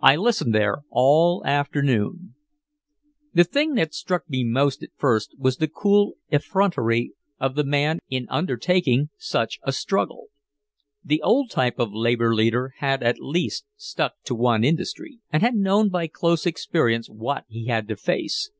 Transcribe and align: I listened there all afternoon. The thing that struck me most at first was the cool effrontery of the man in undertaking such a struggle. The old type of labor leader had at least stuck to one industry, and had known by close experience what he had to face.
I 0.00 0.16
listened 0.16 0.52
there 0.52 0.80
all 0.90 1.44
afternoon. 1.46 2.34
The 3.32 3.44
thing 3.44 3.74
that 3.74 3.94
struck 3.94 4.28
me 4.28 4.42
most 4.42 4.82
at 4.82 4.88
first 4.96 5.36
was 5.38 5.58
the 5.58 5.68
cool 5.68 6.14
effrontery 6.28 7.12
of 7.38 7.54
the 7.54 7.62
man 7.62 8.00
in 8.08 8.26
undertaking 8.30 9.10
such 9.16 9.60
a 9.62 9.70
struggle. 9.70 10.26
The 11.04 11.22
old 11.22 11.50
type 11.50 11.78
of 11.78 11.92
labor 11.94 12.34
leader 12.34 12.72
had 12.78 13.04
at 13.04 13.20
least 13.20 13.64
stuck 13.76 14.20
to 14.24 14.34
one 14.34 14.64
industry, 14.64 15.20
and 15.32 15.40
had 15.40 15.54
known 15.54 15.88
by 15.88 16.08
close 16.08 16.46
experience 16.46 17.08
what 17.08 17.44
he 17.46 17.66
had 17.66 17.86
to 17.86 17.96
face. 17.96 18.50